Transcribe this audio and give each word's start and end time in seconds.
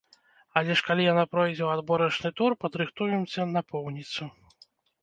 Але 0.61 0.77
ж 0.79 0.85
калі 0.87 1.05
яна 1.07 1.25
пройдзе 1.33 1.63
ў 1.65 1.69
адборачны 1.75 2.33
тур, 2.41 2.49
падрыхтуемся 2.65 3.41
напоўніцу. 3.55 4.23